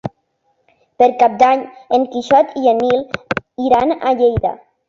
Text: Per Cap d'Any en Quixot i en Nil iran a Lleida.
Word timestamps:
Per 1.03 1.09
Cap 1.19 1.35
d'Any 1.43 1.61
en 1.99 2.07
Quixot 2.15 2.57
i 2.63 2.67
en 2.75 2.83
Nil 2.87 3.07
iran 3.71 3.99
a 4.01 4.19
Lleida. 4.25 4.57